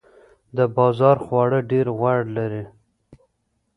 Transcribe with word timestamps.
د 0.57 0.59
بازار 0.77 1.17
خواړه 1.25 1.59
ډیر 1.71 1.85
غوړ 1.97 2.19
لري. 2.37 2.63